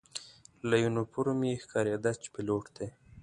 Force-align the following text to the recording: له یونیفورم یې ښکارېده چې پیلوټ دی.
له 0.69 0.75
یونیفورم 0.83 1.39
یې 1.47 1.61
ښکارېده 1.63 2.11
چې 2.21 2.27
پیلوټ 2.35 2.65
دی. 2.77 2.89